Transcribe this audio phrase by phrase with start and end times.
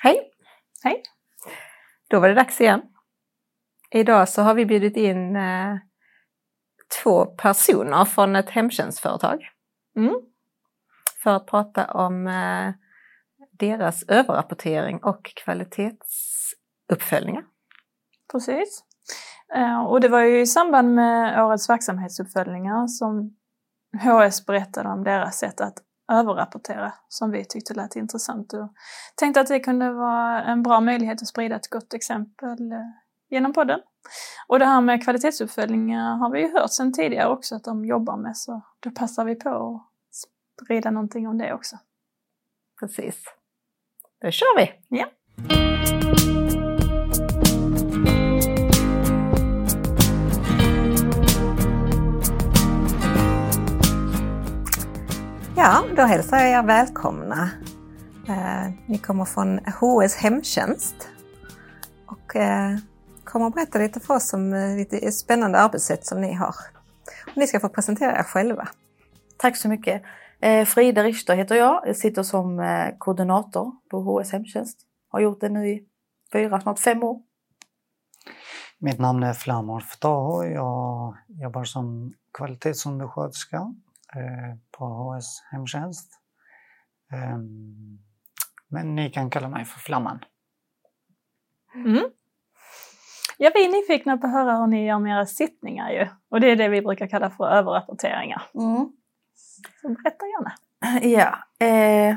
[0.00, 0.30] Hej!
[0.84, 1.02] Hej!
[2.08, 2.82] Då var det dags igen.
[3.90, 5.76] Idag så har vi bjudit in eh,
[7.02, 9.48] två personer från ett hemtjänstföretag.
[9.96, 10.14] Mm.
[11.22, 12.72] För att prata om eh,
[13.52, 17.44] deras överrapportering och kvalitetsuppföljningar.
[18.32, 18.84] Precis.
[19.56, 23.36] Eh, Och det var ju i samband med årets verksamhetsuppföljningar som
[24.02, 25.74] HS berättade om deras sätt att
[26.12, 28.72] överrapportera som vi tyckte lät intressant och
[29.14, 32.78] tänkte att det kunde vara en bra möjlighet att sprida ett gott exempel eh,
[33.30, 33.80] genom podden.
[34.48, 38.16] Och det här med kvalitetsuppföljningar har vi ju hört sedan tidigare också att de jobbar
[38.16, 41.76] med så då passar vi på att sprida någonting om det också.
[42.80, 43.24] Precis.
[44.20, 44.72] Då kör vi!
[44.88, 45.06] Ja.
[55.58, 57.50] Ja, då hälsar jag er välkomna.
[58.28, 61.08] Eh, ni kommer från HS Hemtjänst
[62.06, 62.76] och eh,
[63.24, 66.54] kommer att berätta lite för oss om eh, lite spännande arbetssätt som ni har.
[67.26, 68.68] Och ni ska få presentera er själva.
[69.36, 70.02] Tack så mycket.
[70.66, 71.82] Frida Richter heter jag.
[71.86, 72.62] Jag sitter som
[72.98, 74.78] koordinator på HS Hemtjänst.
[75.08, 75.84] Har gjort det nu i
[76.32, 77.20] fyra, snart fem år.
[78.78, 80.44] Mitt namn är Flamor Ftaho.
[80.44, 83.74] Jag jobbar som kvalitetsundersköterska
[84.78, 86.12] på HS Hemtjänst.
[87.12, 87.98] Ehm,
[88.68, 90.24] Men ni kan kalla mig för Flamman.
[91.74, 92.10] Mm.
[93.38, 96.08] Ja, vi är nyfikna på att höra hur ni gör med era sittningar ju.
[96.30, 98.42] Och det är det vi brukar kalla för överrapporteringar.
[98.54, 98.92] Mm.
[99.82, 100.52] Så berätta gärna.
[101.02, 102.16] Ja, eh,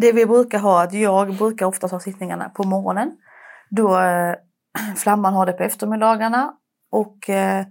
[0.00, 3.16] det vi brukar ha, att jag brukar ofta ha sittningarna på morgonen.
[3.70, 4.34] Då eh,
[4.96, 6.54] Flamman har det på eftermiddagarna
[6.90, 7.66] och eh,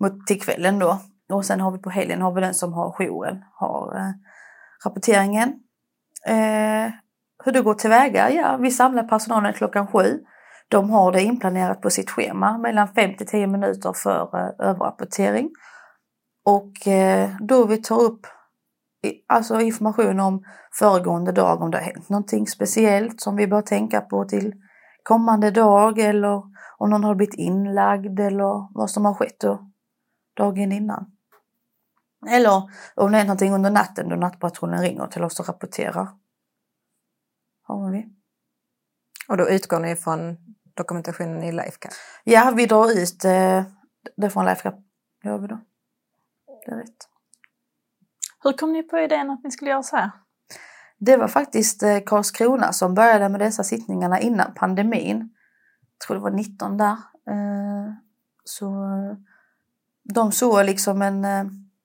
[0.00, 1.00] mot till kvällen då.
[1.32, 4.12] Och sen har vi på helgen har vi den som har jouren, har eh,
[4.86, 5.48] rapporteringen.
[6.26, 6.92] Eh,
[7.44, 8.30] hur det går tillväga?
[8.30, 10.20] Ja, vi samlar personalen klockan sju.
[10.68, 15.50] De har det inplanerat på sitt schema mellan 5 till 10 minuter för eh, överrapportering.
[16.44, 18.26] Och eh, då vi tar upp
[19.28, 20.44] alltså information om
[20.78, 24.54] föregående dag, om det har hänt någonting speciellt som vi bör tänka på till
[25.02, 26.42] kommande dag eller
[26.78, 29.70] om någon har blivit inlagd eller vad som har skett då,
[30.36, 31.06] dagen innan.
[32.28, 36.08] Eller om det är någonting under natten då nattpatrullen ringer till oss och rapporterar.
[37.62, 38.08] Har vi.
[39.28, 40.36] Och då utgår ni från
[40.76, 41.92] dokumentationen i Lifecare.
[42.24, 43.64] Ja, vi drar ut eh,
[44.16, 44.74] det från Lifecap.
[45.22, 45.60] Det gör vi då.
[46.66, 47.08] Det är rätt.
[48.44, 50.10] Hur kom ni på idén att ni skulle göra så här?
[50.98, 55.34] Det var faktiskt eh, Karlskrona som började med dessa sittningarna innan pandemin.
[55.98, 56.92] Jag tror det var 19 där.
[57.30, 57.92] Eh,
[58.44, 59.16] Så eh,
[60.14, 61.44] de såg liksom en, eh,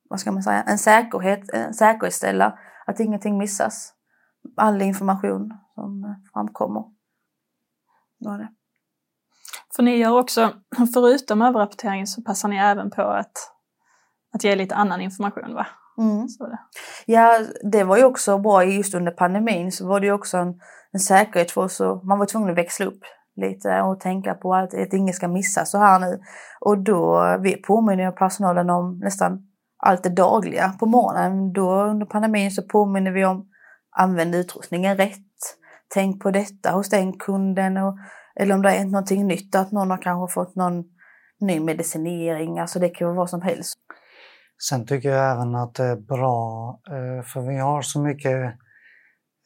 [0.10, 2.60] vad ska man säga, en säkerhet, en säkerhetsställa.
[2.86, 3.94] Att ingenting missas.
[4.58, 6.84] All information som framkommer.
[8.20, 8.50] Var det.
[9.76, 10.54] För ni gör också,
[10.94, 13.52] förutom överrapporteringen så passar ni även på att,
[14.34, 15.68] att ge lite annan information va?
[15.98, 16.28] Mm.
[16.40, 16.60] Det.
[17.06, 17.40] Ja,
[17.72, 20.60] det var ju också bra just under pandemin så var det ju också en,
[20.92, 21.80] en säkerhet för oss.
[21.80, 23.00] Och man var tvungen att växla upp
[23.36, 26.20] lite och tänka på att, att inget ska missas så här nu.
[26.60, 29.48] Och då vi påminner personalen om nästan
[29.86, 31.54] allt det dagliga på morgonen.
[31.54, 33.48] Då under pandemin så påminner vi om
[33.98, 35.22] använd utrustningen rätt.
[35.94, 37.78] Tänk på detta hos den kunden.
[37.78, 37.98] Och,
[38.40, 40.84] eller om det är någonting nytt, att någon har kanske fått någon
[41.40, 42.60] ny medicinering.
[42.60, 43.74] Alltså det kan vara vad som helst.
[44.70, 48.44] Sen tycker jag även att det är bra, eh, för vi har så mycket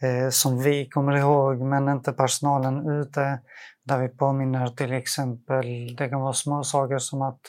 [0.02, 3.40] eh, som vi kommer ihåg, men inte personalen ute,
[3.84, 7.42] där vi påminner till exempel, det kan vara små saker som att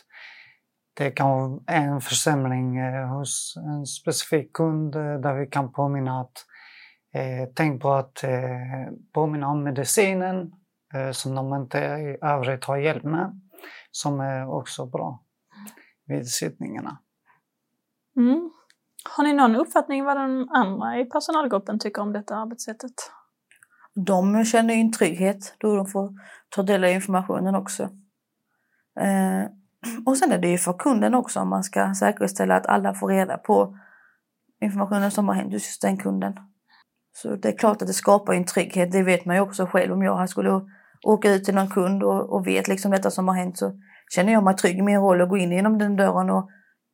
[1.00, 6.20] det kan vara en försämring eh, hos en specifik kund eh, där vi kan påminna
[6.20, 6.46] att
[7.14, 8.30] eh, tänk på att eh,
[9.12, 10.52] påminna om medicinen
[10.94, 13.40] eh, som de inte i övrigt har hjälp med,
[13.90, 15.22] som är också bra
[16.06, 16.98] vid sittningarna.
[18.16, 18.50] Mm.
[19.16, 22.94] Har ni någon uppfattning vad de andra i personalgruppen tycker om detta arbetssättet?
[23.94, 26.12] De känner ju en trygghet då de får
[26.48, 27.82] ta del av informationen också.
[29.00, 29.59] Eh,
[30.06, 33.08] och sen är det ju för kunden också om man ska säkerställa att alla får
[33.08, 33.78] reda på
[34.60, 36.34] informationen som har hänt just den kunden.
[37.12, 39.92] Så det är klart att det skapar en trygghet, det vet man ju också själv.
[39.92, 40.60] Om jag skulle
[41.06, 43.72] åka ut till någon kund och, och vet liksom detta som har hänt så
[44.14, 46.50] känner jag mig trygg i min roll att gå in genom den dörren och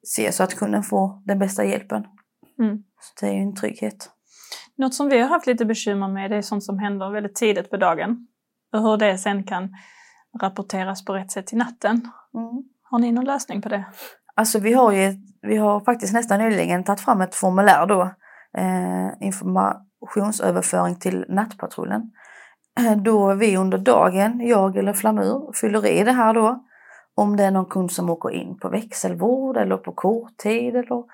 [0.07, 2.05] se så att kunden får den bästa hjälpen.
[2.59, 2.83] Mm.
[3.01, 4.11] Så det är ju en trygghet.
[4.77, 7.71] Något som vi har haft lite bekymmer med det är sånt som händer väldigt tidigt
[7.71, 8.27] på dagen.
[8.73, 9.75] Och hur det sen kan
[10.41, 12.11] rapporteras på rätt sätt i natten.
[12.35, 12.65] Mm.
[12.91, 13.85] Har ni någon lösning på det?
[14.35, 18.03] Alltså vi har ju, vi har faktiskt nästan nyligen tagit fram ett formulär då.
[18.59, 22.11] Eh, informationsöverföring till nattpatrullen.
[22.97, 26.65] då vi under dagen, jag eller Flamur, fyller i det här då.
[27.15, 31.05] Om det är någon kund som åker in på växelvård eller på korttid eller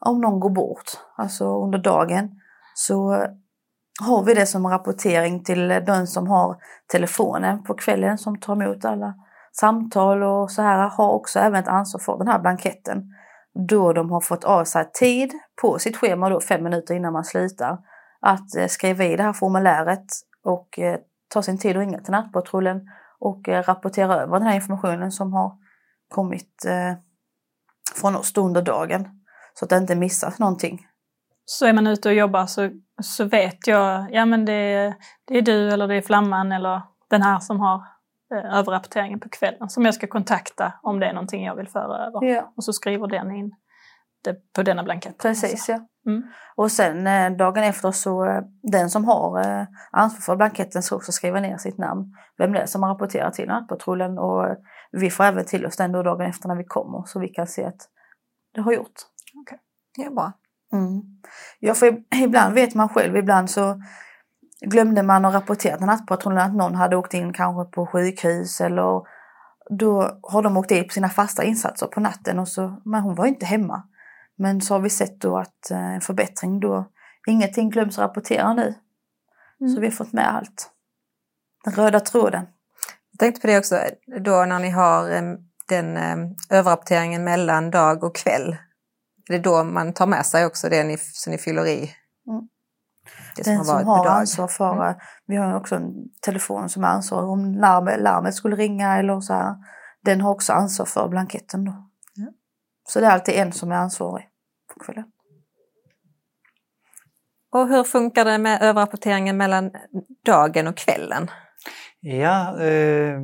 [0.00, 2.40] om någon går bort, alltså under dagen,
[2.74, 3.26] så
[4.00, 6.56] har vi det som rapportering till den som har
[6.92, 9.14] telefonen på kvällen som tar emot alla
[9.60, 13.02] samtal och så här, har också även ett ansvar för den här blanketten.
[13.68, 17.24] Då de har fått av sig tid på sitt schema då fem minuter innan man
[17.24, 17.78] slutar
[18.20, 20.04] att eh, skriva i det här formuläret
[20.44, 20.98] och eh,
[21.28, 22.80] ta sin tid och ringa till nattpatrullen
[23.18, 25.52] och eh, rapportera över den här informationen som har
[26.08, 26.66] kommit
[27.94, 29.08] från oss under dagen.
[29.54, 30.86] Så att det inte missas någonting.
[31.44, 32.70] Så är man ute och jobbar så,
[33.02, 37.22] så vet jag, ja men det, det är du eller det är Flamman eller den
[37.22, 37.82] här som har
[38.36, 42.24] överrapporteringen på kvällen som jag ska kontakta om det är någonting jag vill föra över.
[42.24, 42.52] Ja.
[42.56, 43.54] Och så skriver den in
[44.24, 45.18] det på denna blankett.
[45.18, 45.80] Precis ja.
[46.06, 46.22] Mm.
[46.54, 50.96] Och sen eh, dagen efter så eh, den som har eh, ansvar för blanketten ska
[50.96, 52.14] också skriva ner sitt namn.
[52.38, 54.56] Vem det är som har rapporterat till nattpatrullen och eh,
[54.92, 57.46] vi får även till oss den då dagen efter när vi kommer så vi kan
[57.46, 57.88] se att
[58.54, 58.94] det har gjort.
[59.96, 60.32] Det är bra.
[60.72, 61.02] Mm.
[61.60, 63.82] Ja, för ibland vet man själv, ibland så
[64.66, 69.02] glömde man att rapportera till nattpatrullen att någon hade åkt in kanske på sjukhus eller
[69.70, 73.14] då har de åkt dit på sina fasta insatser på natten och så, men hon
[73.14, 73.82] var inte hemma.
[74.36, 76.90] Men så har vi sett då att eh, en förbättring då,
[77.26, 78.74] ingenting glöms rapportera nu.
[79.60, 79.74] Mm.
[79.74, 80.70] Så vi har fått med allt.
[81.64, 82.46] Den röda tråden.
[83.10, 83.80] Jag tänkte på det också,
[84.24, 85.22] då när ni har eh,
[85.68, 86.16] den eh,
[86.50, 88.56] överrapporteringen mellan dag och kväll.
[89.26, 91.90] Det är då man tar med sig också det ni, så ni fyller i?
[93.04, 93.32] Mm.
[93.36, 94.12] Det Den som på har dag.
[94.12, 94.94] ansvar för, eh,
[95.26, 99.32] vi har också en telefon som är ansvarig om larmet, larmet skulle ringa eller så
[99.34, 99.54] här.
[100.04, 101.90] Den har också ansvar för blanketten då.
[102.14, 102.26] Ja.
[102.88, 104.28] Så det är alltid en som är ansvarig
[104.74, 105.04] på kvällen.
[107.52, 109.70] Och hur funkar det med överrapporteringen mellan
[110.26, 111.30] dagen och kvällen?
[112.00, 113.20] Ja, eh,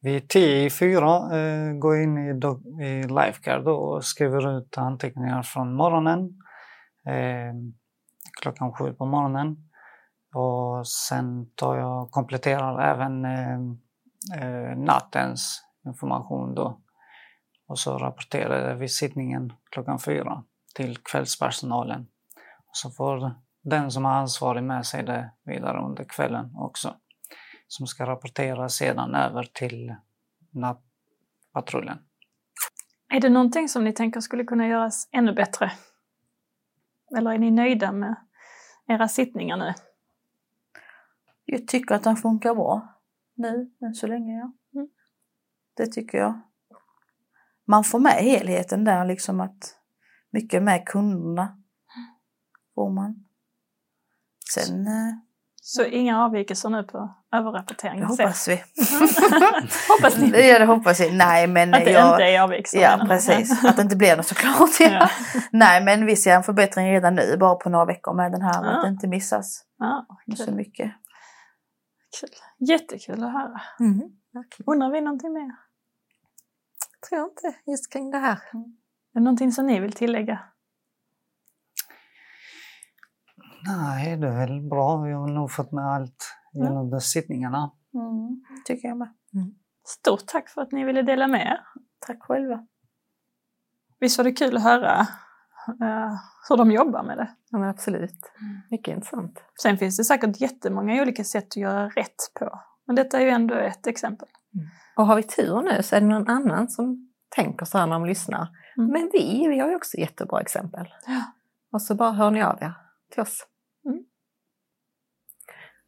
[0.00, 5.42] vid 10 i 4 eh, går in i, dog, i Lifeguard och skriver ut anteckningar
[5.42, 6.18] från morgonen.
[7.06, 7.54] Eh,
[8.42, 9.56] klockan sju på morgonen.
[10.34, 13.58] Och sen tar jag kompletterar även eh,
[14.42, 16.80] eh nattens information då.
[17.68, 20.44] Och så rapporterar jag vid sittningen klockan fyra
[20.74, 22.06] till kvällspersonalen.
[22.66, 26.96] Och så får den som är ansvarig med sig det vidare under kvällen också.
[27.68, 29.94] Som ska rapportera sedan över till
[30.50, 31.98] nattpatrullen.
[33.14, 35.72] Är det någonting som ni tänker skulle kunna göras ännu bättre?
[37.16, 38.16] Eller är ni nöjda med
[38.94, 39.74] era sittningar nu?
[41.44, 43.00] Jag tycker att den funkar bra
[43.34, 44.38] nu, än så länge.
[44.38, 44.52] Ja.
[44.74, 44.88] Mm.
[45.74, 46.40] Det tycker jag.
[47.64, 49.78] Man får med helheten där, liksom att
[50.30, 51.62] mycket med kunderna
[52.74, 53.24] får man.
[54.54, 55.14] Sen, eh,
[55.64, 58.04] Så inga avvikelser nu på det överrapporteringen?
[58.04, 58.56] hoppas vi.
[59.88, 60.48] hoppas ni.
[60.48, 61.16] Ja, det hoppas vi.
[61.16, 62.12] Nej, men Att det jag...
[62.14, 62.80] inte är avvikelser?
[62.80, 63.64] Ja, menar precis.
[63.64, 64.70] Att det inte blir något såklart.
[64.80, 64.86] Ja.
[64.90, 65.08] Ja.
[65.52, 68.64] Nej, men vi ser en förbättring redan nu, bara på några veckor med den här,
[68.64, 68.70] Ja.
[68.76, 70.06] att det inte missas Ja,
[70.36, 70.92] så mycket.
[72.20, 72.30] kul.
[72.68, 73.60] Jättekul att höra.
[73.80, 74.00] Mm.
[74.66, 75.50] Undrar vi någonting mer?
[77.08, 78.38] Tror jag inte just kring det här.
[78.52, 80.38] Är det någonting som ni vill tillägga?
[83.66, 84.96] Nej, det är väl bra.
[84.96, 87.70] Vi har nog fått med allt gällande sittningarna.
[87.94, 89.08] Mm, tycker jag med.
[89.84, 91.60] Stort tack för att ni ville dela med er.
[92.06, 92.66] Tack själva.
[94.00, 95.00] Visst var det kul att höra
[95.68, 96.12] eh,
[96.48, 97.30] hur de jobbar med det?
[97.50, 98.32] Ja, men absolut.
[98.70, 99.42] Mycket intressant.
[99.62, 102.60] Sen finns det säkert jättemånga olika sätt att göra rätt på.
[102.86, 104.28] Men detta är ju ändå ett exempel.
[104.96, 107.92] Och har vi tur nu så är det någon annan som tänker så här när
[107.92, 108.48] de lyssnar.
[108.76, 108.90] Mm.
[108.90, 110.86] Men vi, vi har ju också jättebra exempel.
[111.06, 111.22] Ja.
[111.72, 112.74] Och så bara hör ni av er
[113.10, 113.46] till oss.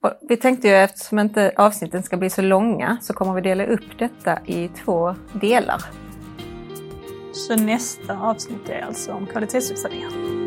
[0.04, 3.66] Och vi tänkte ju eftersom inte avsnitten ska bli så långa så kommer vi dela
[3.66, 5.82] upp detta i två delar.
[7.32, 10.43] Så nästa avsnitt är alltså om kvalitetsuppföljningar.